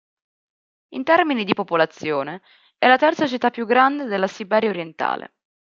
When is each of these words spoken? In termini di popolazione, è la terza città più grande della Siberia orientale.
In 0.95 1.03
termini 1.03 1.43
di 1.43 1.53
popolazione, 1.53 2.41
è 2.79 2.87
la 2.87 2.97
terza 2.97 3.27
città 3.27 3.51
più 3.51 3.67
grande 3.67 4.05
della 4.05 4.25
Siberia 4.25 4.69
orientale. 4.71 5.35